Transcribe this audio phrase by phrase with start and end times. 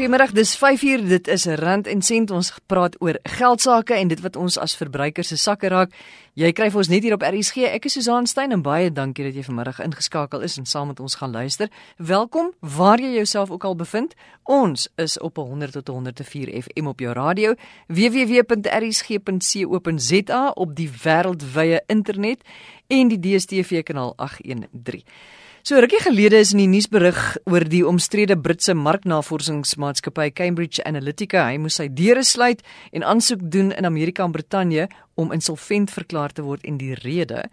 [0.00, 1.02] Goeiemôre, dis 5uur.
[1.08, 2.30] Dit is Rand en Sent.
[2.32, 5.92] Ons praat oor geld sake en dit wat ons as verbruikers se sakke raak.
[6.40, 7.68] Jy kry ons net hier op RSG.
[7.68, 11.04] Ek is Susan Stein en baie dankie dat jy vanmiddag ingeskakel is en saam met
[11.04, 11.68] ons gaan luister.
[11.98, 14.16] Welkom waar jy jouself ook al bevind.
[14.48, 17.52] Ons is op 100 tot 104 FM op jou radio,
[17.92, 18.72] www.rsg.co.za
[20.64, 22.40] op die wêreldwye internet
[22.88, 25.04] en die DStv kanaal 813.
[25.62, 31.44] So rukkie gelede is in die nuus berig oor die omstrede Britse marknavorsingsmaatskappy Cambridge Analytica.
[31.50, 32.64] Hy moes sy deure sluit
[32.96, 34.88] en aansoek doen in Amerika en Brittanje
[35.20, 37.44] om insolvent verklaar te word en die rede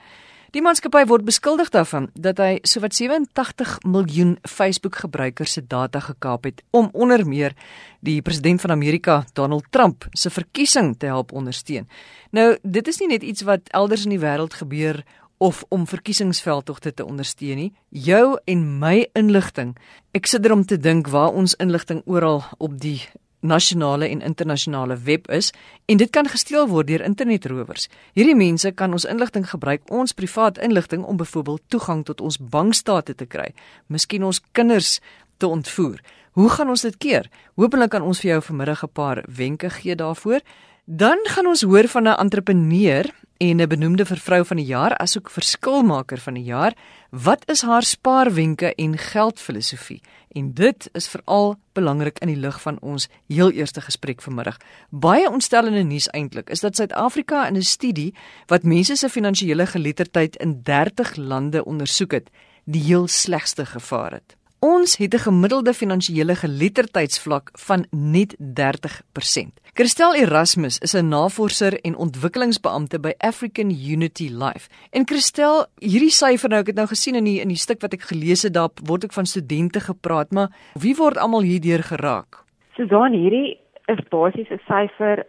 [0.56, 6.64] Die maatskappy word beskuldig daarvan dat hy sowat 87 miljoen Facebook-gebruikers se data gekaap het
[6.72, 7.52] om onder meer
[8.00, 11.90] die president van Amerika, Donald Trump, se verkiesing te help ondersteun.
[12.32, 15.04] Nou, dit is nie net iets wat elders in die wêreld gebeur
[15.38, 17.71] of om verkiesingsveldtogte te ondersteun nie.
[17.90, 19.76] Jou en my inligting.
[20.12, 23.02] Ek sit er om te dink waar ons inligting oral op die
[23.40, 25.52] nasionale en internasionale web is
[25.85, 27.88] en dit kan gesteel word deur internetrowers.
[28.18, 33.15] Hierdie mense kan ons inligting gebruik, ons privaat inligting om byvoorbeeld toegang tot ons bankstate
[33.15, 33.54] te kry,
[33.88, 34.98] miskien ons kinders
[35.38, 36.02] te ontvoer.
[36.38, 37.30] Hoe gaan ons dit keer?
[37.58, 40.41] Hoopelik kan ons vir jou vanmiddag 'n paar wenke gee daarvoor.
[40.85, 43.05] Dan gaan ons hoor van 'n entrepreneur
[43.38, 46.74] en 'n benoemde vervrou van die jaar asook verskilmaker van die jaar.
[47.10, 50.02] Wat is haar spaarwenke en geldfilosofie?
[50.32, 54.58] En dit is veral belangrik in die lig van ons heel eerste gesprek vanmiddag.
[54.90, 58.13] Baie ontstellende nuus eintlik is dat Suid-Afrika in 'n studie
[58.46, 62.30] wat mense se finansiële geletterdheid in 30 lande ondersoek het,
[62.63, 64.37] die heel slegste gevaar het.
[64.59, 69.59] Ons het 'n gemiddelde finansiële geletterdheidsvlak van net 30%.
[69.74, 74.69] Christel Erasmus is 'n navorser en ontwikkelingsbeampte by African Unity Life.
[74.91, 77.94] En Christel, hierdie syfer nou ek het nou gesien in die in die stuk wat
[77.94, 82.44] ek gelees het, daar word ook van studente gepraat, maar wie word almal hierdeur geraak?
[82.74, 85.26] Susan, hierdie is basies 'n syfer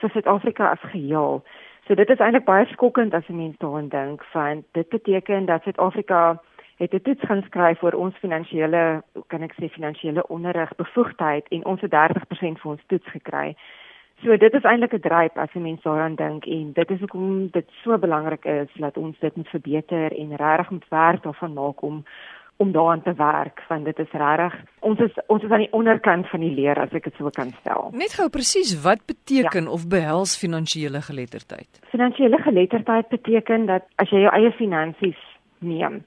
[0.00, 1.42] vir Suid-Afrika as geheel.
[1.86, 5.62] So dit is eintlik baie skokkend as 'n mens daaraan dink, want dit beteken dat
[5.62, 6.40] Suid-Afrika
[6.80, 11.64] het 'n toets gaan skryf oor ons finansiële, kan ek sê finansiële onderrig bevoegdheid en
[11.64, 13.56] ons het 30% vir ons toets gekry.
[14.22, 17.48] So dit is eintlik 'n dryp as 'n mens daaraan dink en dit is hoekom
[17.50, 21.82] dit so belangrik is dat ons dit moet verbeter en regtig moet werk daarvan maak
[21.82, 22.04] om
[22.56, 26.28] om daaraan te werk want dit is regtig ons is ons is aan die onderkant
[26.28, 27.90] van die leer as ek dit so kan stel.
[27.92, 29.70] Net gou presies wat beteken ja.
[29.70, 31.80] of behels finansiële geletterdheid?
[31.90, 35.22] Finansiële geletterdheid beteken dat as jy jou eie finansies
[35.58, 36.04] neem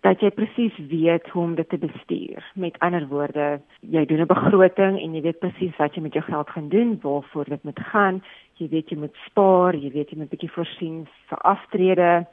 [0.00, 2.44] dat jy presies weet hoe om dit te bestuur.
[2.54, 6.24] Met ander woorde, jy doen 'n begroting en jy weet presies wat jy met jou
[6.24, 8.22] geld gaan doen, waarvoor dit moet gaan.
[8.54, 12.26] Jy weet jy moet spaar, jy weet jy moet 'n bietjie voorsien vir aftrede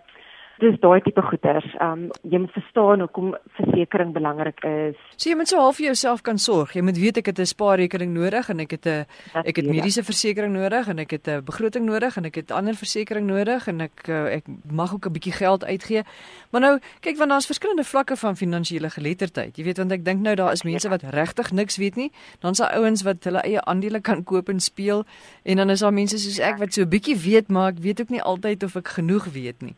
[0.62, 1.68] dis daai tipe goeders.
[1.84, 4.98] Um jy moet verstaan hoekom versekerings belangrik is.
[5.16, 6.74] So jy moet so half vir jouself kan sorg.
[6.78, 9.06] Jy moet weet ek het 'n spaarrekening nodig en ek het 'n
[9.46, 12.76] ek het mediese versekerings nodig en ek het 'n begroting nodig en ek het ander
[12.76, 16.04] versekerings nodig en ek uh, ek mag ook 'n bietjie geld uitgee.
[16.52, 19.58] Maar nou, kyk want daar's verskillende vlakke van finansiële geletterdheid.
[19.58, 22.12] Jy weet want ek dink nou daar is mense wat regtig niks weet nie.
[22.40, 25.06] Dan's daar ouens wat hulle eie aandele kan koop en speel
[25.44, 28.02] en dan is daar mense soos ek wat so 'n bietjie weet maar ek weet
[28.02, 29.76] ook nie altyd of ek genoeg weet nie.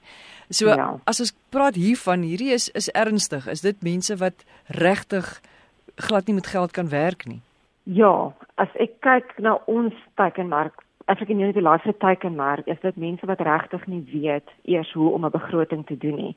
[0.50, 1.00] So ja.
[1.06, 3.48] as ons praat hiervan, hierdie is is ernstig.
[3.48, 5.42] Is dit mense wat regtig
[5.96, 7.42] glad nie met geld kan werk nie?
[7.84, 12.98] Ja, as ek kyk na ons teikenmark, as ek in die laaste teikenmark, is dit
[12.98, 16.36] mense wat regtig nie weet eers hoe om 'n begroting te doen nie.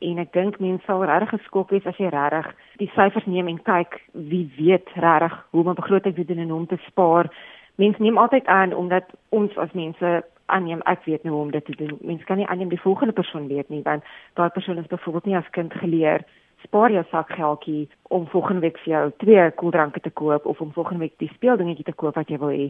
[0.00, 3.62] En ek dink mense sal regtig geskok wees as jy regtig die syfers neem en
[3.62, 7.28] kyk wie weet regtig hoe om 'n begroting te doen en hoe om te spaar.
[7.76, 11.64] Mense neem altyd aan omdat ons as mense aanneem ek weet nou hoe om dit
[11.64, 11.96] te doen.
[12.00, 14.04] Mens kan nie aanneem die volgende persoon weet nie want
[14.38, 16.24] daai persoon is byvoorbeeld nie as kind geleer
[16.64, 21.06] spaar jou sakgeldjie om volgende week vir jou twee koeldranke te koop of om volgende
[21.06, 22.68] week die speeldingetjie te koop wat jy wil hê.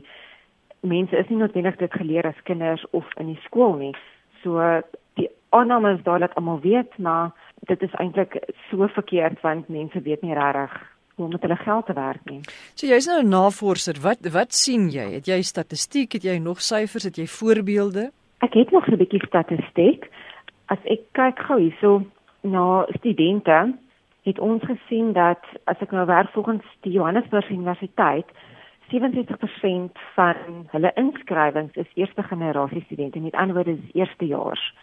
[0.80, 3.92] Mense is nie noodwendig dit geleer as kinders of in die skool nie.
[4.44, 4.62] So
[5.18, 7.34] die aanname is daar dat almal weet, maar
[7.68, 8.38] dit is eintlik
[8.70, 10.78] so verkeerd want mense weet nie regtig
[11.20, 12.40] hoe om met hulle geld te werk nie.
[12.74, 13.96] So jy's nou 'n navorser.
[14.00, 15.06] Wat wat sien jy?
[15.18, 16.12] Het jy statistiek?
[16.12, 17.04] Het jy nog syfers?
[17.04, 18.10] Het jy voorbeelde?
[18.38, 20.08] Ek het nog 'n bietjie statistiek.
[20.66, 22.02] As ek kyk gou hierso
[22.42, 23.74] na studente,
[24.22, 28.26] het ons gesien dat as ek nou werk volgens die Johannesburg Universiteit
[28.90, 30.34] 70% van
[30.66, 34.74] hulle inskrywings is eerste generasie studente, met ander woorde is eerstejaars.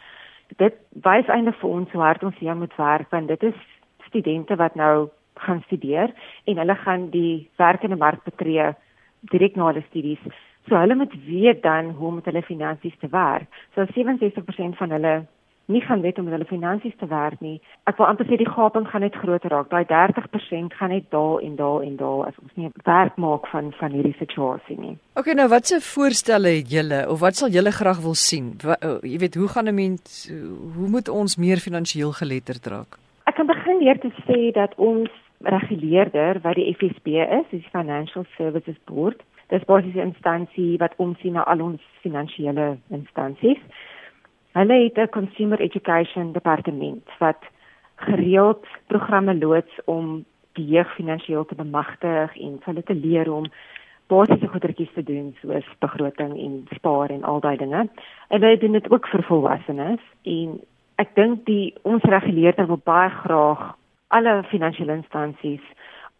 [0.57, 0.73] Dit
[1.03, 3.59] wys eintlik vir ons hoe hard ons hier moet werk want dit is
[4.07, 6.13] studente wat nou gaan studeer
[6.45, 8.73] en hulle gaan die werkende mark betree
[9.31, 10.21] direk na hulle studies.
[10.67, 13.47] So hulle moet weet dan hoe om met hulle finansies te werk.
[13.75, 15.15] So 67% van hulle
[15.67, 17.57] nie gaan weet om met hulle finansies te werk nie.
[17.89, 19.69] Ek wil amper sê die gaping gaan net groter raak.
[19.71, 23.73] Daai 30% gaan net daal en daal en daal as ons nie werk maak van
[23.79, 24.95] van hierdie situasie nie.
[25.19, 28.53] Okay, nou watse voorstelle het julle of wat sal julle graag wil sien?
[28.63, 30.31] Wat, oh, jy weet, hoe gaan 'n mens
[30.77, 32.99] hoe moet ons meer finansiëel geletterd raak?
[33.27, 38.25] Ek kan begin deur te sê dat ons reguleerder wat die FSB is, die Financial
[38.37, 43.61] Services Board, dis basies 'n instansie wat omsien na al ons finansiële instansies.
[44.51, 47.43] Hulle het 'n consumer education departement wat
[47.95, 53.45] gereeld programme loods om die jeug finansiëel te bemagtig en hulle te leer om
[54.07, 57.89] basiese goedertjies te doen soos begroting en spaar en al daai dinge.
[58.27, 60.61] En hulle doen dit ook vir volwassenes en
[60.95, 63.76] ek dink die ons reguleerder wil baie graag
[64.07, 65.63] alle finansiële instansies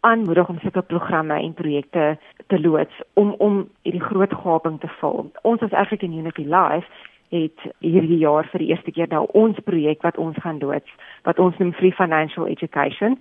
[0.00, 5.30] aanmoedig om sulke programme en projekte te loods om om hierdie groot gaping te vul.
[5.42, 6.86] Ons as African Unity Life
[7.28, 10.94] het hierdie jaar vir die eerste keer nou ons projek wat ons gaan loods
[11.26, 13.18] wat ons noem Free Financial Education.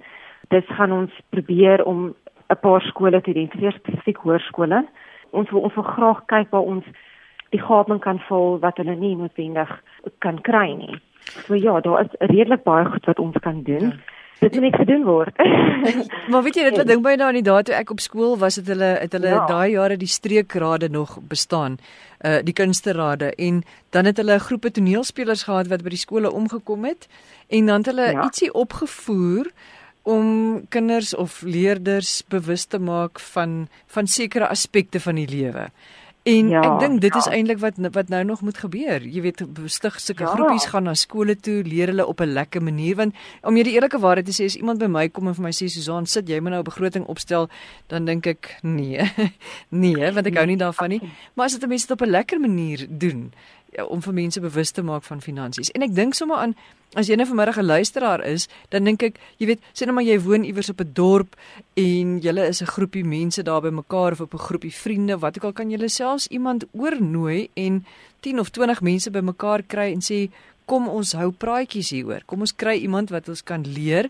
[0.54, 2.14] Dit gaan ons probeer om
[2.50, 4.86] 'n paar skole te identifiseer spesifiek hoërskole.
[5.30, 6.86] Ons wil ons wil graag kyk waar ons
[7.50, 9.82] die gaping kan vul wat hulle nie noodwendig
[10.20, 10.96] kan kry nie.
[11.48, 13.82] So ja, daar is redelik baie goed wat ons kan doen.
[13.82, 15.38] Ja dit moet net gedoen word.
[16.32, 18.38] maar weet jy dit wat ding by nou aan die dae toe ek op skool
[18.42, 19.46] was het hulle het hulle ja.
[19.50, 21.80] daai jare die streekrade nog bestaan.
[22.26, 23.64] Uh die kunsterade en
[23.96, 27.08] dan het hulle 'n groepe toneelspelers gehad wat by die skole omgekom het
[27.48, 28.24] en dan het hulle ja.
[28.24, 29.52] ietsie opgevoer
[30.04, 35.70] om kinders of leerders bewus te maak van van sekere aspekte van die lewe.
[36.28, 37.20] En ja, ek dink dit ja.
[37.22, 39.04] is eintlik wat wat nou nog moet gebeur.
[39.04, 40.34] Jy weet, stig sulke ja.
[40.36, 43.76] groepies gaan na skole toe, leer hulle op 'n lekker manier want om jy die
[43.78, 46.28] eerlike waarheid te sê, as iemand by my kom en vir my sê Susan, sit
[46.28, 47.50] jy moet nou 'n begroting opstel,
[47.88, 49.00] dan dink ek nee.
[49.84, 51.02] nee, want ek hou nie daarvan nie.
[51.36, 53.32] Maar as dit 'n mens dit op 'n lekker manier doen,
[53.86, 55.72] om vir mense bewus te maak van finansies.
[55.72, 56.56] En ek dink sommer aan
[56.96, 60.04] as jy nou vanmiddag 'n luisteraar is, dan dink ek, jy weet, sê net maar
[60.04, 61.36] jy woon iewers op 'n dorp
[61.76, 65.38] en julle is 'n groepie mense daar by mekaar of op 'n groepie vriende, wat
[65.38, 67.86] ook al kan julle selfs iemand oornooi en
[68.22, 70.30] 10 of 20 mense by mekaar kry en sê
[70.66, 72.22] kom ons hou praatjies hieroor.
[72.26, 74.10] Kom ons kry iemand wat ons kan leer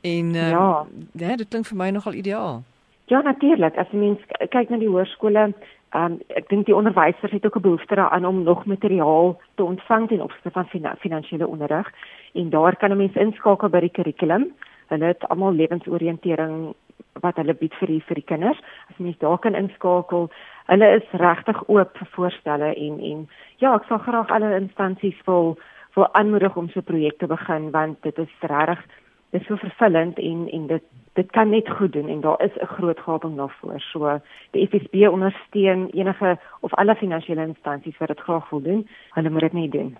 [0.00, 2.62] en uh, ja, ja dit klink vir my nogal ideaal.
[3.06, 3.76] Ja, natuurlik.
[3.78, 4.18] As mens
[4.50, 5.52] kyk na die hoërskole,
[5.94, 10.08] Um ek dink die onderwysers het ook 'n behoefte daaraan om nog materiaal te ontvang
[10.08, 11.92] ten opsigte van finansiële onderrig
[12.34, 14.52] en daar kan 'n mens inskakel by die kurrikulum.
[14.86, 16.74] Hulle het almal lewensoriëntering
[17.20, 18.58] wat hulle bied vir die, vir die kinders.
[18.90, 20.30] As mens daar kan inskakel,
[20.66, 25.56] hulle is regtig oop vir voorstelle en en ja, ek sal graag alle instansies wil
[25.94, 28.84] wil aanmoedig om so 'n projek te begin want dit is regtig
[29.30, 30.82] dit is so vervullend en en dit
[31.16, 33.80] dit kan net goed doen en daar is 'n groot gaping daarvoor.
[33.80, 34.20] So
[34.50, 39.40] die FSB ondersteun enige of alle finansiële instansies wat dit graag wil doen, hulle moet
[39.40, 39.96] dit net doen.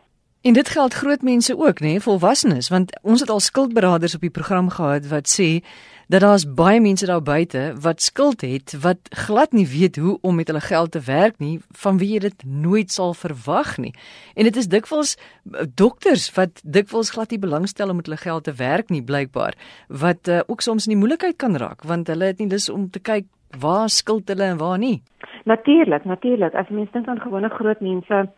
[0.46, 4.20] En dit geld groot mense ook, nê, nee, volwassenes, want ons het al skuldberaders op
[4.20, 5.48] die program gehad wat sê
[6.06, 10.38] dat daar's baie mense daar buite wat skuld het wat glad nie weet hoe om
[10.38, 13.90] met hulle geld te werk nie, van wie jy dit nooit sal verwag nie.
[14.38, 18.44] En dit is dikwels eh, dokters wat dikwels glad nie belangstel om met hulle geld
[18.44, 19.58] te werk nie, blykbaar,
[19.88, 22.86] wat uh, ook soms in die moeilikheid kan raak want hulle het nie lus om
[22.90, 23.26] te kyk
[23.58, 25.02] waar skuld hulle en waar nie.
[25.44, 26.54] Natuurlik, natuurlik.
[26.54, 28.28] As mense dink aan gewone groot mense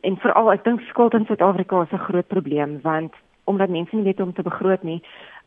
[0.00, 3.14] en veral ek dink skuld in Suid-Afrika is 'n groot probleem want
[3.44, 5.02] omdat mense nie weet hoe om te begroot nie,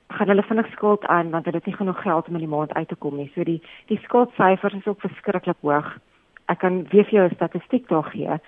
[0.07, 2.73] gaan hulle vinnig skuld aan want hulle het nie genoeg geld om in die maand
[2.73, 3.31] uit te kom nie.
[3.35, 5.97] So die die skuldsyfers is ook verskriklik hoog.
[6.45, 8.39] Ek kan weer vir jou 'n statistiek daar gee.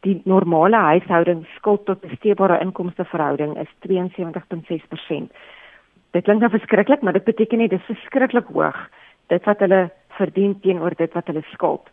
[0.00, 5.32] Die normale huishouding skuld tot besteedbare inkomste verhouding is 72.6%.
[6.10, 8.88] Dit klink nou verskriklik, maar dit beteken nie dis verskriklik hoog.
[9.26, 11.90] Dit wat hulle verdien teenoor dit wat hulle skuld.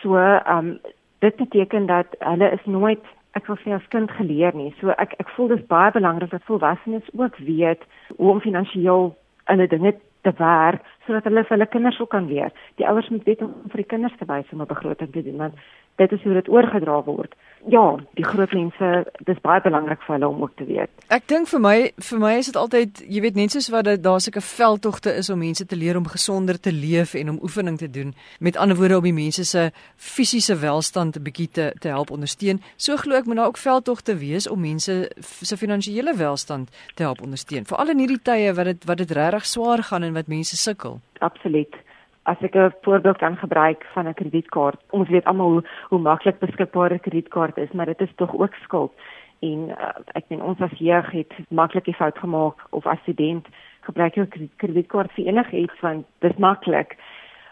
[0.00, 0.78] So, ehm um,
[1.22, 3.04] dit beteken dat hulle is nooit
[3.38, 4.72] ek wil sê as kind geleer nie.
[4.80, 7.84] So ek ek voel dis baie belangrik dat volwassenes ook weet
[8.16, 9.12] hoe om finansiëel
[9.52, 9.94] hulle dinge
[10.26, 12.52] te werk sodat hulle vir hulle kinders ook kan leer.
[12.78, 15.38] Die ouers moet weet om vir die kinders te wys om 'n begroting te doen
[15.44, 15.54] want
[16.02, 17.34] dit is hoe dit oorgedra word
[17.70, 17.82] ja,
[18.18, 18.88] die groot mense,
[19.26, 20.90] dis baie belangrik vir hulle om ook te weet.
[21.14, 24.22] Ek dink vir my vir my is dit altyd, jy weet net soos wat daar
[24.22, 27.90] seker veldtogte is om mense te leer om gesonder te leef en om oefening te
[27.90, 28.12] doen.
[28.40, 32.60] Met ander woorde om die mense se fisiese welstand 'n bietjie te te help ondersteun.
[32.76, 37.22] So glo ek moet daar ook veldtogte wees om mense se finansiële welstand te help
[37.22, 37.64] ondersteun.
[37.64, 41.00] Veral in hierdie tye wat dit wat dit regtig swaar gaan en wat mense sukkel.
[41.18, 41.74] Absoluut
[42.22, 44.80] as ek 'n voorbeeld kan gebruik van 'n kredietkaart.
[44.90, 48.92] Ons weet almal hoe hoe maklik beskikbare kredietkaart is, maar dit is tog ook skuld.
[49.40, 53.46] En uh, ek meen ons as jeug het maklik die fout gemaak of as student
[53.80, 56.96] gebruik 'n kredietkaart vir enigiets want dit maklik.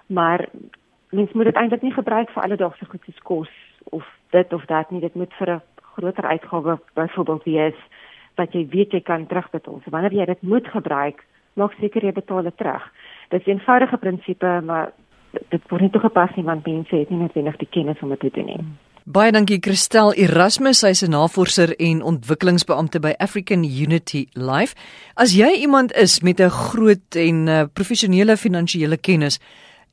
[0.06, 0.48] Maar
[1.10, 3.50] mens moet dit eintlik nie gebruik vir alledaagse goed soos kos
[3.84, 5.00] of dit of dat nie.
[5.00, 5.62] Dit moet vir 'n
[5.94, 7.78] groter uitgawe byvoorbeeld wees
[8.36, 9.80] wat jy weet jy kan terugbetaal.
[9.84, 12.92] So wanneer jy dit moet gebruik, maak seker jy betaal dit terug.
[13.30, 14.92] Dit is eenvoudige prinsipie, maar
[15.32, 18.30] dit word nie toegepas nie want mense het nie noodwendig die kennis om dit te
[18.34, 18.62] doen nie.
[19.10, 24.74] Baie dankie Christel Erasmus, sy's 'n navorser en ontwikkelingsbeampte by African Unity Life.
[25.14, 29.40] As jy iemand is met 'n groot en uh, professionele finansiële kennis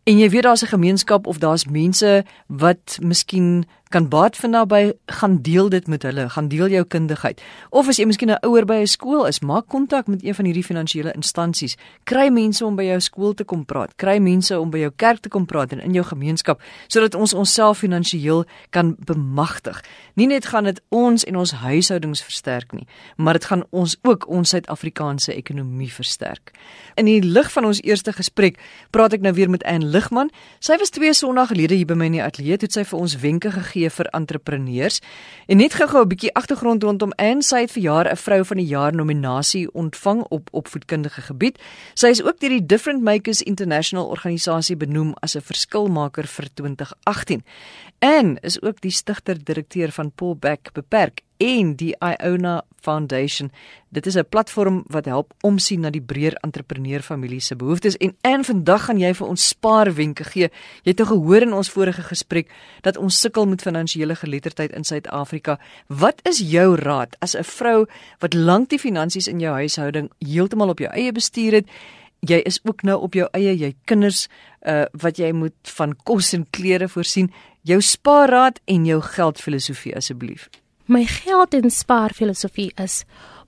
[0.04, 4.94] en jy weet daar's 'n gemeenskap of daar's mense wat miskien kan baat vind daarbey
[5.06, 7.42] gaan deel dit met hulle gaan deel jou kundigheid.
[7.70, 10.46] Of as jy miskien 'n ouer by 'n skool is maak kontak met een van
[10.46, 11.78] hierdie finansiële instansies.
[12.04, 15.20] Kry mense om by jou skool te kom praat kry mense om by jou kerk
[15.20, 19.84] te kom praat en in jou gemeenskap sodat ons onsself finansiëel kan bemagtig.
[20.14, 24.28] Nie net gaan dit ons en ons huishoudings versterk nie maar dit gaan ons ook
[24.28, 26.52] ons Suid-Afrikaanse ekonomie versterk.
[26.96, 30.32] In die lig van ons eerste gesprek praat ek nou weer met Anne Ligman.
[30.60, 33.18] Sy was twee sonnae gelede hier by my in die ateljee het sy vir ons
[33.22, 35.02] wenke gegee gee vir entrepreneurs.
[35.48, 38.58] En net gou-gou 'n bietjie agtergrond rondom Anne, sy het vir jaar 'n vrou van
[38.58, 41.60] die jaar nominasie ontvang op opvoedkundige gebied.
[41.94, 47.44] Sy is ook deur die Different Makers International organisasie benoem as 'n verskilmaker vir 2018.
[48.00, 53.52] En is ook die stigter-direkteur van Paul Back Beperk en die Iona Foundation.
[53.90, 58.44] Dit is 'n platform wat help omsien na die breër entrepreneurfamilie se behoeftes en en
[58.44, 60.50] vandag gaan jy vir ons spaarwenke gee.
[60.84, 62.52] Jy het gehoor in ons vorige gesprek
[62.82, 65.60] dat ons sukkel met finansiële geletterdheid in Suid-Afrika.
[65.88, 67.86] Wat is jou raad as 'n vrou
[68.20, 71.68] wat lank die finansies in jou huishouding heeltemal op jou eie bestuur het?
[72.20, 74.28] Jy is ook nou op jou eie, jy kinders
[74.66, 77.32] uh wat jy moet van kos en klere voorsien.
[77.68, 80.46] Jou spaarraad en jou geldfilosofie asseblief.
[80.88, 83.02] My geld en spaarfilosofie is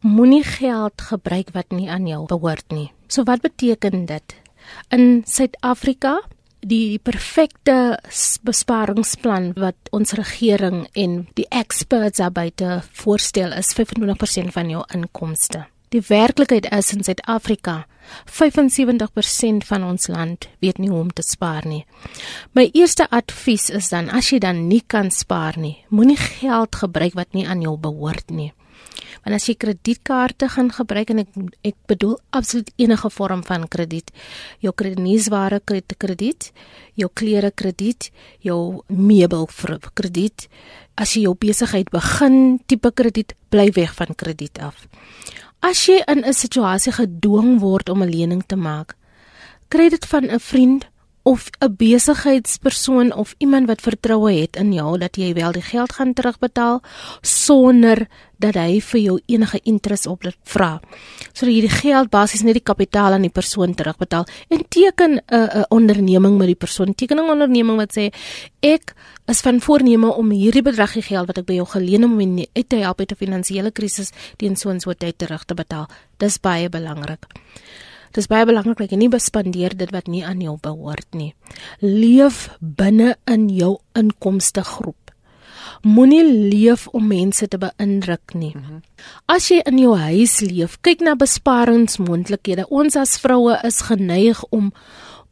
[0.03, 2.89] moenie geld gebruik wat nie aan jou behoort nie.
[3.07, 4.35] So wat beteken dit?
[4.91, 6.17] In Suid-Afrika
[6.59, 7.95] die perfekte
[8.43, 15.63] besparingsplan wat ons regering en die experts daarbuite voorstel is 25% van jou inkomste.
[15.89, 17.87] Die werklikheid is in Suid-Afrika
[18.29, 21.81] 75% van ons land weet nie hoe om te spaar nie.
[22.53, 27.17] My eerste advies is dan as jy dan nie kan spaar nie, moenie geld gebruik
[27.17, 28.51] wat nie aan jou behoort nie.
[29.25, 31.33] Want as jy kredietkaarte gaan gebruik en ek
[31.71, 34.13] ek bedoel absoluut enige vorm van krediet,
[34.61, 36.51] jou kredietware krediet,
[36.95, 38.11] jou klere krediet,
[38.45, 39.49] jou meubel
[39.93, 40.47] krediet,
[40.95, 44.85] as jy jou besigheid begin tipe krediet, bly weg van krediet af.
[45.61, 48.95] As jy in 'n situasie gedwing word om 'n lening te maak,
[49.67, 50.87] kry dit van 'n vriend
[51.29, 55.91] of 'n besigheidspersoon of iemand wat vertroue het in jou dat jy wel die geld
[55.93, 56.81] gaan terugbetaal
[57.21, 58.07] sonder
[58.37, 60.81] dat hy vir jou enige interest op dit vra.
[61.33, 65.21] Sodat jy die geld basies net die kapitaal aan die persoon terugbetaal en teken 'n
[65.35, 66.95] 'n onderneming met die persoon.
[66.95, 68.11] Teken 'n onderneming wat sê
[68.59, 68.95] ek
[69.27, 72.75] is van voorneme om hierdie bedragie geld wat ek by jou geleen om uit te
[72.75, 75.87] help uit 'n finansiële krisis teen so 'n so tyd terug te betaal.
[76.17, 77.27] Dis baie belangrik.
[78.13, 81.33] Dis baie belangrik dat jy nie bespandeer dit wat nie aan jou behoort nie.
[81.81, 84.95] Leef binne in jou inkomste groep.
[85.83, 88.55] Moenie leef om mense te beïndruk nie.
[88.55, 88.81] Mhm.
[89.27, 92.65] As jy in jou huis leef, kyk na besparingsmoontlikhede.
[92.69, 94.73] Ons as vroue is geneig om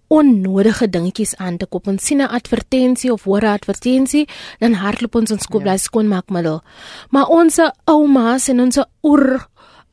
[0.07, 1.87] onnodige dingetjies aan te koop.
[1.87, 4.27] Ons sien 'n advertensie of hoor 'n advertensie,
[4.59, 5.67] dan hardloop ons ons koop ja.
[5.67, 6.61] daai skoonmaakmiddel.
[7.09, 9.47] Maar ons oumas en ons oor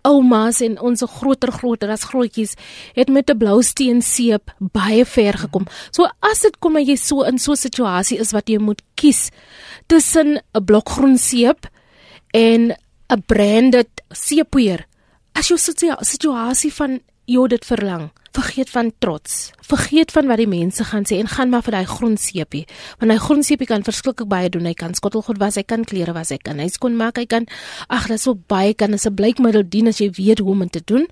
[0.04, 2.54] oumas en ons groter groter as grootjies
[2.94, 5.66] het met 'n blou steen seep baie ver gekom.
[5.90, 8.82] So as dit kom dat jy so in so 'n situasie is wat jy moet
[8.94, 9.30] kies
[9.86, 11.66] tussen 'n blokgroen seep
[12.32, 12.74] en
[13.10, 14.86] 'n branded seepoeier.
[15.34, 19.52] As jy 'n situasie van jy dit verlang, vergeet van trots.
[19.64, 22.64] Vergeet van wat die mense gaan sê en gaan maar vir daai grondseepie.
[23.00, 24.66] Want hy grondseepie kan verskriklik baie doen.
[24.68, 27.48] Hy kan skottelgoed was, hy kan klere was, hy kan hy skoon maak, hy kan
[27.88, 30.60] ag, dit is so baie kan as 'n blykmiddel dien as jy weet hoe om
[30.66, 31.06] dit te doen.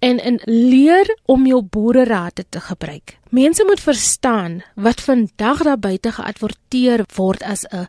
[0.00, 3.18] En en leer om jou boererate te gebruik.
[3.30, 7.86] Mense moet verstaan wat vandag daar buite geadverteer word as 'n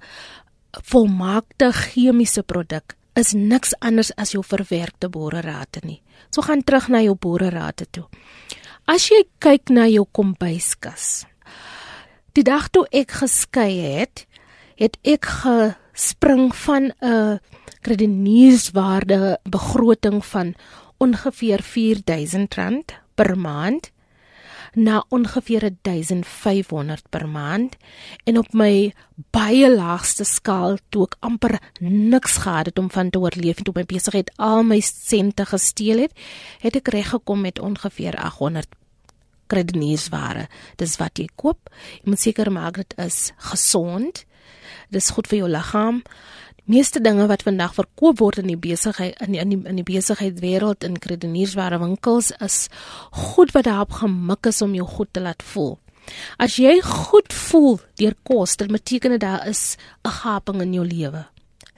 [0.81, 6.01] volmaakte chemiese produk is niks anders as jou verwerkte boererate nie.
[6.33, 8.07] So gaan terug na jou boererate toe.
[8.89, 11.25] As jy kyk na jou kombuiskas.
[12.33, 14.25] Die dag toe ek geskei het,
[14.81, 17.39] het ek gespring van 'n
[17.83, 20.55] kredietnuuswaarde begroting van
[20.97, 23.91] ongeveer R4000 per maand
[24.73, 27.77] na ongeveer 1500 per maand
[28.25, 28.93] en op my
[29.31, 33.75] baie laagste skaal toe ek amper niks gehad het om van te oorleef en toe
[33.77, 36.17] my besigheid al my sente gesteel het,
[36.65, 38.69] het ek reg gekom met ongeveer 800
[39.47, 40.47] kredietware.
[40.81, 41.69] Dis wat jy koop.
[42.01, 44.25] Jy moet seker maak dit is gesond
[44.93, 46.01] Dis goed vir jou liggaam.
[46.63, 49.83] Meeste dinge wat vandag verkoop word in die besigheid in die, in die in die
[49.83, 52.69] besigheidswêreld in kredeniersware winkels is
[53.11, 55.75] goed wat daarop gemik is om jou goed te laat voel.
[56.39, 60.85] As jy goed voel deur kos, dit beteken dit daar is 'n gaping in jou
[60.87, 61.25] lewe.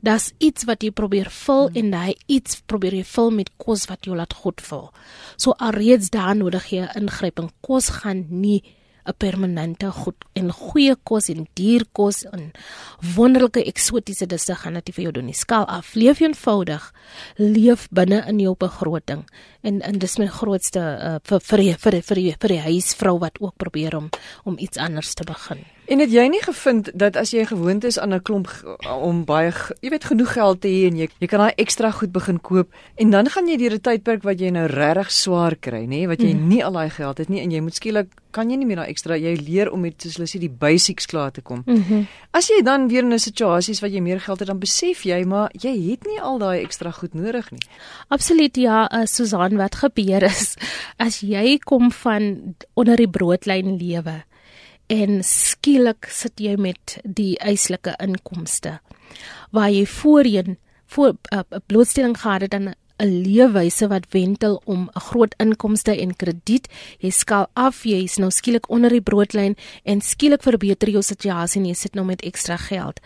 [0.06, 1.76] Daar's iets wat jy probeer vul hmm.
[1.76, 4.92] en daai iets probeer jy vul met kos wat jou laat goed voel.
[5.36, 7.50] So alreeds daar nodig jy 'n ingryping.
[7.62, 8.62] Kos gaan nie
[9.06, 12.52] 'n permanente goed en goeie kos en dierkos en
[13.16, 15.34] wonderlike eksotiese disse gaan dit vir jou doen.
[15.34, 16.94] Skaal af, leef eenvoudig,
[17.36, 19.26] leef binne in jou begroting
[19.62, 23.40] en en dis my grootste uh, vir vir vir vir die, vir die huisvrou wat
[23.42, 24.10] ook probeer om
[24.44, 25.66] om iets anders te begin.
[25.86, 28.50] En het jy nie gevind dat as jy gewoond is aan 'n klomp
[29.02, 32.12] om baie jy weet genoeg geld te hê en jy jy kan daai ekstra goed
[32.12, 35.86] begin koop en dan gaan jy deur 'n tydperk wat jy nou regtig swaar kry,
[35.86, 36.48] nê, wat jy mm.
[36.48, 38.92] nie al daai geld het nie en jy moet skielik kan jy nie meer daai
[38.92, 41.64] ekstra jy leer om met soos hulle sê die basics klaar te kom.
[41.66, 42.08] Mm -hmm.
[42.32, 45.06] As jy dan weer in 'n situasie is waar jy meer geld het dan besef
[45.06, 47.64] jy maar jy het nie al daai ekstra goed nodig nie.
[48.10, 50.56] Absoluut ja, uh, Susan, wat gebeur is
[50.98, 54.24] as jy kom van onder die broodlyn lewe
[54.88, 58.80] en skielik sit jy met die eislike inkomste
[59.52, 64.62] waar jy voorheen voor 'n uh, eh, blootstelling gehad het aan 'n leefwyse wat wentel
[64.66, 66.68] om 'n groot inkomste en krediet.
[67.00, 71.62] Jy skaal af, jy is nou skielik onder die broodlyn en skielik verbeter jou situasie
[71.62, 73.00] en jy sit nou met ekstra geld.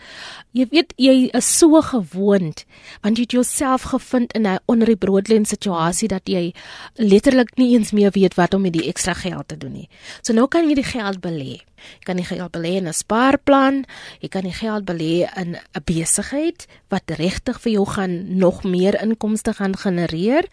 [0.52, 2.64] Jy weet jy is so gewoond
[3.02, 6.54] want jy het jouself gevind in 'n onder die broodlyn situasie dat jy
[6.94, 9.88] letterlik nie eens meer weet wat om met die ekstra geld te doen nie.
[10.22, 11.60] So nou kan jy die geld belê.
[12.00, 13.84] Jy kan die geld belê in 'n spaarplan,
[14.20, 19.00] jy kan die geld belê in 'n besigheid wat regtig vir jou gaan nog meer
[19.02, 20.44] inkomste gaan genereer.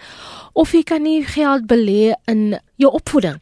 [0.53, 3.39] Of jy kan die geld belê in jou opvoeding.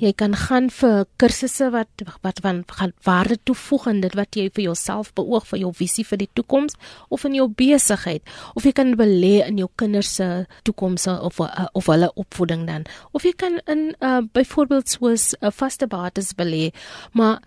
[0.00, 4.48] Jy kan gaan vir kursusse wat wat van gaan waarde toevoeg en dit wat jy
[4.54, 6.74] vir jouself beoog vir jou visie vir die toekoms
[7.12, 8.24] of in jou besigheid.
[8.54, 10.28] Of jy kan belê in jou kinders se
[10.68, 12.86] toekoms of uh, of hulle opvoeding dan.
[13.12, 16.72] Of jy kan in uh, byvoorbeeld soos 'n uh, vaste bates belê.
[17.12, 17.40] Maar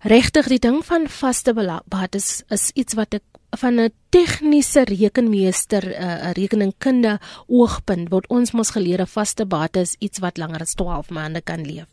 [0.00, 1.54] regtig die ding van vaste
[1.88, 3.22] bates is iets wat ek
[3.56, 9.80] van 'n tegniese rekenmeester 'n uh, rekeningkunde oogpunt word ons mos geleer 'n vaste bate
[9.80, 11.86] is iets wat langer as 12 maande kan leef.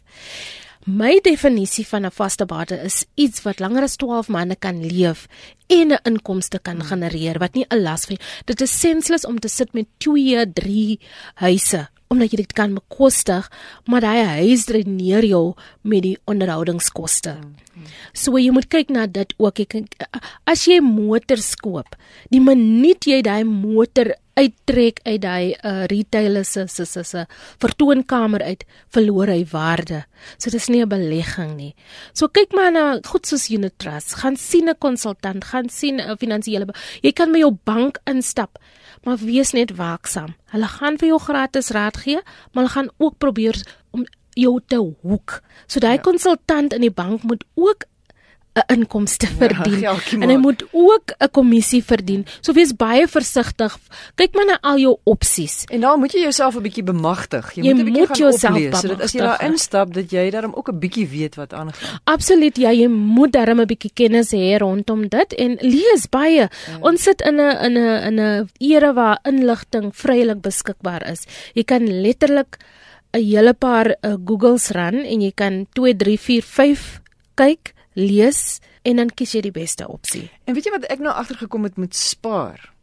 [0.86, 5.28] My definisie van 'n vaste bate is iets wat langer as 12 maande kan leef
[5.68, 9.48] en 'n inkomste kan genereer wat nie 'n las vir dit is senseless om te
[9.48, 11.00] sit met 2, 3
[11.36, 13.50] huise omdat jy dit kan bekostig,
[13.90, 17.38] maar daai huis dreneer jou met die onderhoudingskoste.
[18.14, 19.60] So jy moet kyk na dit ook.
[19.66, 19.74] Ek
[20.50, 21.98] as jy motors koop,
[22.30, 27.26] die minuut jy daai motor uittrek uit daai uh, retailer se se se se
[27.62, 30.04] vertoonkamer uit, verloor hy waarde.
[30.38, 31.76] So dis nie 'n belegging nie.
[32.14, 36.18] So kyk maar na goed soos Unit Trust, gaan sien 'n konsultant, gaan sien 'n
[36.18, 36.66] finansiële
[37.02, 38.58] jy kan by jou bank instap
[39.04, 40.36] maar wees net waaksaam.
[40.54, 43.60] Hulle gaan vir jou gratis raad gee, maar hulle gaan ook probeer
[43.92, 45.42] om jou te hoek.
[45.68, 46.02] So daai ja.
[46.02, 47.86] konsultant in die bank moet ook
[48.54, 52.26] 'n inkomste ja, verdien ja, en hy moet ook 'n kommissie verdien.
[52.42, 53.78] So wees baie versigtig.
[54.16, 55.66] Kyk maar na al jou opsies.
[55.72, 57.54] En dan moet jy jouself 'n bietjie bemagtig.
[57.56, 60.54] Jy, jy moet 'n bietjie gaan oplees sodat as jy daar instap dat jy daarom
[60.54, 62.00] ook 'n bietjie weet wat aangaan.
[62.04, 62.58] Absoluut.
[62.58, 66.50] Ja, jy moet daarom 'n bietjie kennis hê rondom dit en lees baie.
[66.50, 66.50] Ja.
[66.82, 71.26] Ons sit in 'n in 'n in 'n era waar inligting vrylik beskikbaar is.
[71.54, 72.58] Jy kan letterlik
[73.14, 77.02] 'n hele paar uh, Googles run en jy kan 2 3 4 5
[77.36, 80.30] kyk lees en dan kies jy die beste opsie.
[80.46, 82.74] En weet jy wat ek nou agtergekom het met spaar?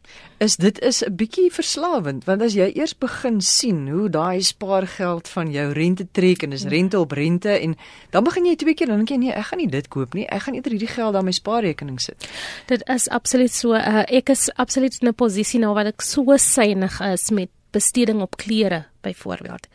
[0.43, 5.27] Is dit is 'n bietjie verslawend want as jy eers begin sien hoe daai spaargeld
[5.27, 7.77] van jou rente trek en is rente op rente en
[8.09, 10.25] dan begin jy twee keer dan dink jy nee ek gaan nie dit koop nie
[10.27, 12.27] ek gaan eerder hierdie geld op my spaarrekening sit.
[12.67, 16.37] Dit is absoluut so uh, ek is absoluut in 'n posisie nou wat ek so
[16.37, 19.67] synig is met besteding op klere byvoorbeeld.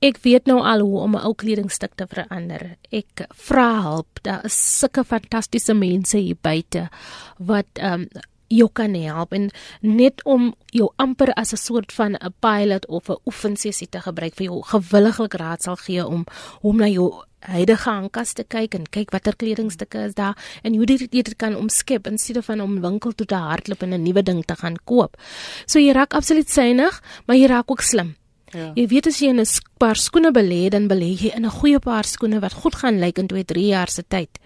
[0.00, 2.76] Ek weet nou al hoe om 'n ou kledingstuk te verander.
[2.90, 4.22] Ek vra hulp.
[4.22, 6.88] Daar is sulke fantastiese mense hier buite
[7.38, 8.08] wat ehm um,
[8.48, 13.08] jou kan help en net om jou amper as 'n soort van 'n pilot of
[13.08, 16.24] 'n oefensessie te gebruik vir jou gewilliglik raad sal gee om
[16.60, 20.86] om na jou huidige aankas te kyk en kyk watter kledingstukke is daar en hoe
[20.86, 24.22] dit dit kan omskep in steede van om winkel toe te hardloop en 'n nuwe
[24.22, 25.16] ding te gaan koop.
[25.66, 28.16] So jy raak absoluut synig, maar jy raak ook slim.
[28.54, 28.72] Ja.
[28.74, 29.44] Jy weet as jy 'n
[29.78, 33.18] paar skoene belê, dan belê jy in 'n goeie paar skoene wat goed gaan lyk
[33.18, 34.38] in 2, 3 jaar se tyd.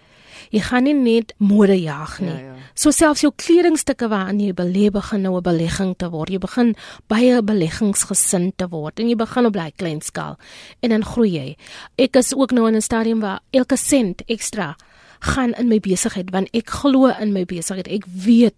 [0.49, 2.29] Jy gaan nie net mode jag nie.
[2.29, 2.55] Ja, ja.
[2.73, 6.29] So selfs jou kledingstukke waaraan jy belê begin nou 'n belegging te word.
[6.29, 6.75] Jy begin
[7.07, 10.37] baie beleggingsgesind te word en jy begin op baie klein skaal
[10.81, 11.55] en dan groei jy.
[11.97, 14.75] Ek is ook nou in 'n stadium waar elke sent ekstra
[15.19, 17.87] gaan in my besigheid want ek glo in my besigheid.
[17.87, 18.55] Ek weet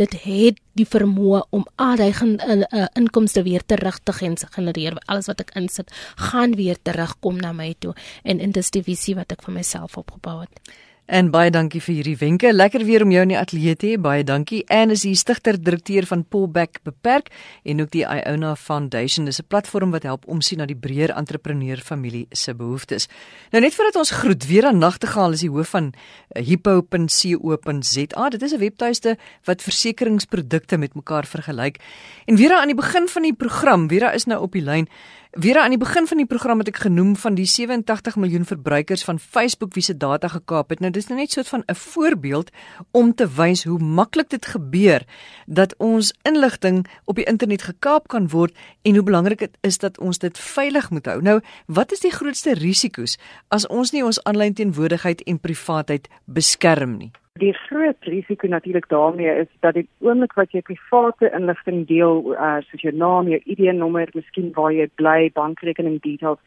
[0.00, 4.96] dit het die vermoë om al die in, in, uh, inkomste weer terug te genereer.
[5.06, 7.94] Alles wat ek insit, gaan weer terugkom na my toe
[8.24, 10.72] en in dis die visie wat ek vir myself opgebou het.
[11.12, 12.48] En baie dankie vir hierdie wenke.
[12.54, 13.96] Lekker weer om jou in die ateljee te hê.
[14.00, 14.62] Baie dankie.
[14.72, 17.28] En is die stigter direkteur van Pullback Beperk
[17.68, 19.26] en ook die Iona Foundation.
[19.28, 23.08] Dis 'n platform wat help omsien na die breër entrepreneur familie se behoeftes.
[23.50, 25.92] Nou net voordat ons groet, weer aan Nagtegaal is die hoof van
[26.28, 28.28] eh, hippo.co.za.
[28.28, 31.76] Dit is 'n webtuiste wat versekeringsprodukte met mekaar vergelyk.
[32.24, 34.88] En weer aan die begin van die program, weer is nou op die lyn.
[35.32, 39.04] Weer aan die begin van die program het ek genoem van die 87 miljoen verbruikers
[39.04, 40.82] van Facebook wie se data gekaap het.
[40.84, 42.50] Nou dis nou net so 'n voorbeeld
[42.90, 45.02] om te wys hoe maklik dit gebeur
[45.46, 49.98] dat ons inligting op die internet gekaap kan word en hoe belangrik dit is dat
[49.98, 51.22] ons dit veilig moet hou.
[51.22, 53.18] Nou, wat is die grootste risiko's
[53.48, 57.10] as ons nie ons aanlyn teenwoordigheid en privaatheid beskerm nie?
[57.40, 62.58] Die groot risiko natuurlik daarmee is dat die oomblik wat jy private inligting deel, uh,
[62.68, 66.42] soos jou naam, jou ID-nommer, miskien waar jy bly, bankrekening details,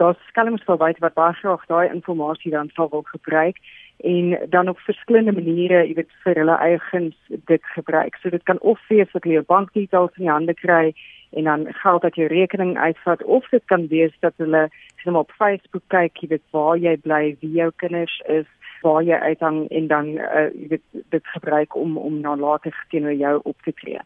[0.00, 3.62] daar's skelms verwyd wat baie graag daai inligting dan sal wil gebruik
[4.02, 7.14] en dan op verskillende maniere, jy weet, vir hulle eie guns
[7.52, 8.18] dit gebruik.
[8.18, 10.96] So dit kan of wees dat jy jou bankdetails in die hande kry
[11.38, 14.66] en dan geld dat jou rekening uitvat of dit kan wees dat hulle
[15.04, 18.50] sien op Facebook kyk, jy weet waar jy bly, wie jou kinders is
[18.84, 23.16] waar jy uithang en dan uh, jy weet dit gebruik om om na later teenoor
[23.16, 24.00] jou op te tree.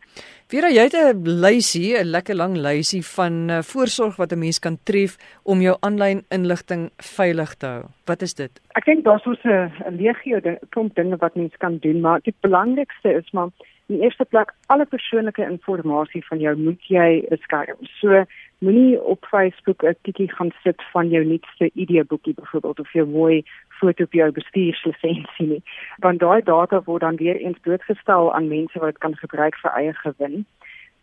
[0.48, 4.58] Vera, jy het 'n lysie, 'n lekker lang lysie van uh, voorsorg wat 'n mens
[4.58, 7.84] kan tref om jou aanlyn inligting veilig te hou.
[8.06, 8.52] Wat is dit?
[8.78, 13.12] Ek dink daar's so 'n legio klomp dinge wat mens kan doen, maar die belangrikste
[13.12, 13.50] is maar
[13.88, 17.78] in die eerste plek alle persoonlike inligting van jou moet jy beskerm.
[18.00, 18.24] So
[18.60, 23.44] moenie op Facebook 'n tikkie gaan sit van jou nuutste ID-boekie byvoorbeeld of jou mooi
[23.80, 25.62] foto op jou bestuurslisensie nie.
[25.98, 29.70] Want daai data word dan weer eens blootgestel aan mense wat dit kan gebruik vir
[29.70, 30.46] eie gewin.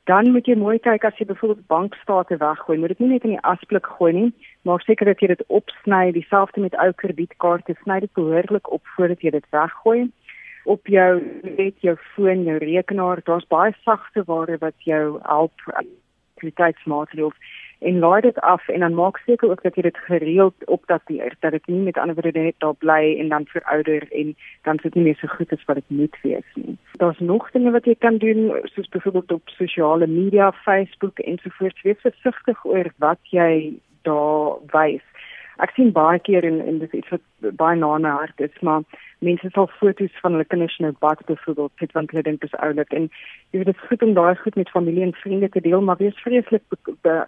[0.04, 3.30] Dan moet jy mooi kyk as jy byvoorbeeld bankstate weggooi, moet dit nie net in
[3.30, 8.00] die asblik gooi nie, maar seker dat jy dit opsny, dieselfde met ou kredietkaarte, sny
[8.00, 10.12] dit behoorlik op voordat jy dit weggooi
[10.65, 11.21] op jou
[11.58, 15.54] net jou foon, jou rekenaar, daar's baie sagte ware wat jou help
[16.36, 17.38] sekuriteitsmaatreëls
[17.80, 21.51] en laai dit af en dan maak seker ook dat jy dit gereeld opdateer dat
[21.51, 25.04] dit nie met ander woorde net daar bly en dan verouder en dan sit nie
[25.04, 26.78] meer so goed as wat dit moet wees nie.
[27.01, 31.82] Daar's nog dinge wat jy kan doen soos byvoorbeeld op sosiale media, Facebook ensovoorts.
[31.82, 35.04] Wees versigtig oor wat jy daar wys.
[35.63, 38.83] Ek sien baie keer in in dis iets wat baie na my hart is, maar
[39.23, 42.59] mense sal foto's van hulle kinders nou bad byvoorbeeld sit want hulle dink dit is
[42.67, 45.63] oulik en jy weet dit is goed om daai goed met familie en vriende te
[45.63, 46.63] deel, maar wees vreeslik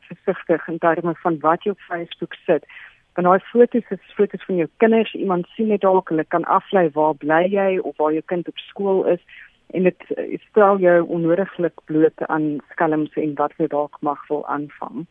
[0.09, 2.67] versigtig in terme van wat jy op Facebook sit.
[3.15, 6.89] Want daai foto's is foto's van jou kinders, iemand sien dit dalk, hulle kan aflei
[6.93, 9.23] waar bly jy of waar jou kind op skool is
[9.75, 10.03] en dit
[10.49, 15.05] stel jou onnodiglik bloot aan skelms en wat jy dalk mag wil aanvang.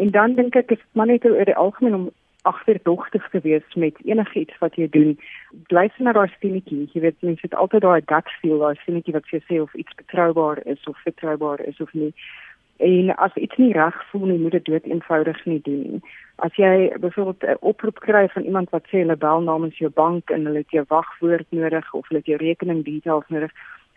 [0.00, 2.10] En dan dink ek is maar net oor die algemeen om
[2.42, 5.18] agterdogtig te wees met enigiets wat jy doen.
[5.66, 6.88] Luister na daai stemmetjie.
[6.92, 10.62] Jy weet mense het altyd daai gut feel, daai stemmetjie wat sê of iets betroubaar
[10.66, 12.12] is of vertroubaar is of nie.
[12.82, 16.00] En as iets nie reg voel nie, moet dit dood eenvoudig nie doen.
[16.42, 20.30] As jy byvoorbeeld 'n oproep kry van iemand wat sê hulle bel namens jou bank
[20.30, 23.52] en hulle het jou wagwoord nodig of hulle het jou rekening details nodig,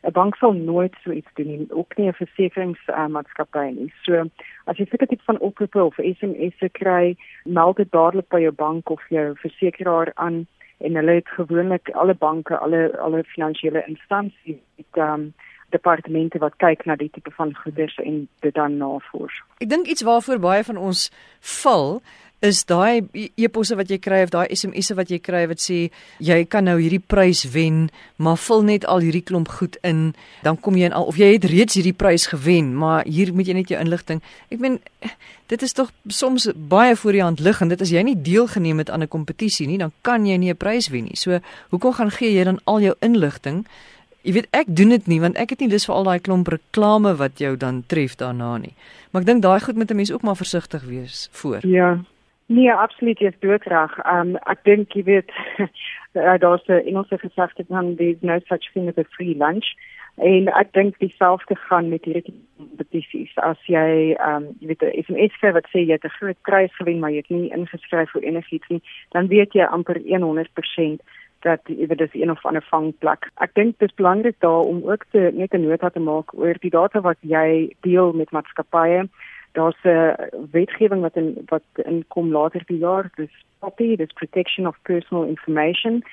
[0.06, 3.94] 'n bank sal nooit so iets doen nie, ook nie 'n versekeringsmaatskappy uh, nie.
[4.04, 4.26] So
[4.66, 8.90] as jy seker tipe van oproepe of SMS'e kry, meld dit dadelik by jou bank
[8.90, 14.98] of jou versekeraar aan en hulle het gewoonlik alle banke, alle alle finansiële instansies het
[14.98, 15.34] um,
[15.70, 19.42] departemente wat kyk na die tipe van goederes en dit dan navors.
[19.60, 22.02] Ek dink iets waarvoor baie van ons val
[22.44, 23.06] is daai
[23.40, 25.78] e-posse wat jy kry of daai SMS'e wat jy kry wat sê
[26.24, 27.88] jy kan nou hierdie prys wen,
[28.22, 30.14] maar vul net al hierdie klomp goed in,
[30.46, 33.50] dan kom jy in al of jy het reeds hierdie prys gewen, maar hier moet
[33.50, 34.22] jy net jou inligting.
[34.52, 34.80] Ek meen
[35.52, 38.82] dit is tog soms baie voor die hand lig en dit as jy nie deelgeneem
[38.82, 41.18] het aan 'n kompetisie nie, dan kan jy nie 'n prys wen nie.
[41.18, 43.66] So, hoekom gaan gee jy dan al jou inligting?
[44.26, 46.48] Jy weet ek doen dit nie want ek het nie lus vir al daai klomp
[46.50, 48.74] reklame wat jou dan tref daarna nie.
[49.12, 51.62] Maar ek dink daai goed moet 'n mens ook maar versigtig wees voor.
[51.66, 52.00] Ja,
[52.48, 53.94] Nee, absoluut, jy is doodreg.
[54.06, 55.32] Um ek dink jy weet
[56.44, 59.66] daar's 'n Engelse gesegde van there's no such thing as a free lunch.
[60.16, 62.34] En ek dink dieselfde gaan met hierdie
[62.78, 63.34] petisies.
[63.36, 66.76] As jy um jy weet 'n SMS skryf wat sê jy het 'n groot prys
[66.78, 71.02] gewen maar jy het nie ingeskryf vir enigiets nie, dan weet jy amper 100%
[71.46, 73.30] dat weet dis een of ander vangplek.
[73.46, 76.58] Ek dink dit is belangrik daar om ook te net 'n nota te maak oor
[76.60, 79.08] die data wat jy deel met maatskappye
[79.54, 80.16] daar's 'n
[80.52, 86.04] wetgewing wat in wat inkom later die jaar dis POPI dis protection of personal information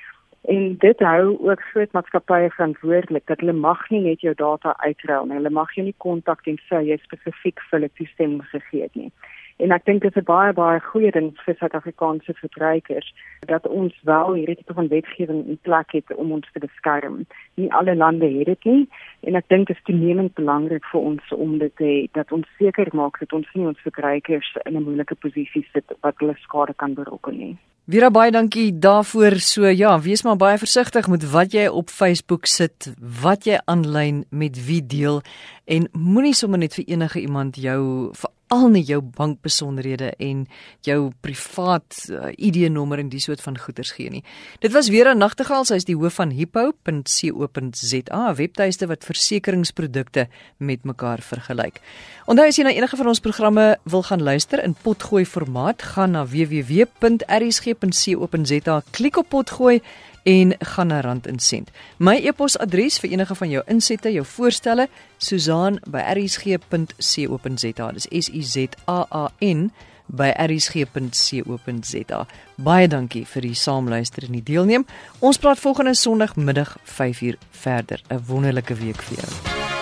[0.43, 5.25] En dit hou ook groot maatskappye verantwoordelik dat hulle mag nie net jou data uitruil
[5.25, 5.37] nie.
[5.37, 9.11] Hulle mag jou nie kontak en sê jy spesifiek vir hulle toestemming gegee het nie.
[9.57, 13.13] En ek dink dit is 'n baie baie goeie ding vir Suid-Afrikaanse verbruikers
[13.47, 17.25] dat ons wel hierdie tipe van wetgewing in plek het om ons te beskerm.
[17.55, 18.87] Nie alle lande het dit nie
[19.21, 22.87] en ek dink dit is toenemend belangrik vir ons om dit te dat ons seker
[22.93, 26.93] maak dat ons nie ons verbruikers in 'n moeilike posisie sit wat hulle skade kan
[26.93, 27.57] berokken nie.
[27.83, 29.39] Vira baie dankie daarvoor.
[29.43, 34.21] So ja, wees maar baie versigtig met wat jy op Facebook sit, wat jy aanlyn
[34.29, 35.19] met wie deel
[35.65, 38.11] en moenie sommer net vir enige iemand jou
[38.53, 40.45] veral nie jou bankbesonderhede en
[40.85, 44.23] jou privaat uh, ID-nommer en die soort van goeders gee nie.
[44.61, 50.27] Dit was weer 'n nagtegaal, sy is die hoof van hippo.co.za, 'n webtuiste wat versekeringsprodukte
[50.57, 51.81] met mekaar vergelyk.
[52.25, 56.11] Onthou as jy na enige van ons programme wil gaan luister in potgooi formaat, gaan
[56.11, 56.83] na www.rsg.co.za,
[58.91, 59.81] klik op potgooi
[60.23, 61.71] en gaan na rand en sent.
[61.97, 67.91] My e-posadres vir enige van jou insette, jou voorstelle, Susan@rsg.co.za.
[67.91, 69.71] Dis S U Z A A N
[70.07, 72.27] by rsg.co.za.
[72.55, 74.85] Baie dankie vir die saamluister en die deelneem.
[75.19, 78.01] Ons praat volgende Sondagmiddag 5uur verder.
[78.09, 79.72] 'n Wonderlike week vir jou.